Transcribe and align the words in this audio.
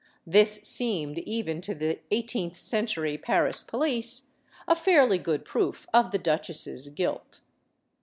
This 0.25 0.61
seemed, 0.63 1.19
even 1.19 1.61
to 1.61 1.75
the 1.75 1.99
eighteenth 2.09 2.57
century 2.57 3.19
Paris 3.19 3.63
police, 3.63 4.31
a 4.67 4.73
fairly 4.73 5.19
good 5.19 5.45
proof 5.45 5.85
of 5.93 6.09
the 6.09 6.17
duchesse's 6.17 6.89
guilt. 6.89 7.41